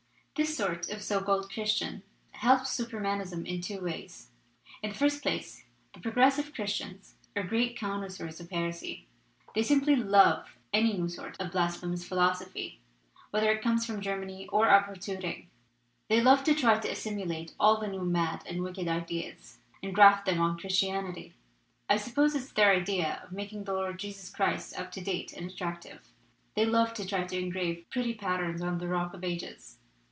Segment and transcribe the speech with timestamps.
[0.33, 2.01] "This sort of so called Christian
[2.31, 4.29] helps Super manism in two ways.
[4.81, 9.05] In the first place, the 1 progressive' Christians are great connoisseurs of heresy,
[9.53, 12.79] they simply love any new sort of blas phemous philosophy,
[13.29, 15.47] whether it comes from Ger many or Upper Tooting.
[16.07, 20.25] They love to try to assimilate all the new mad and wicked ideas, and graft
[20.25, 21.33] them on Christianity.
[21.87, 25.51] I suppose it's their idea of making the Lord Jesus Christ up to date and
[25.51, 26.07] attractive.
[26.55, 29.77] They love to try to engrave pretty patterns on the Rock of Ages.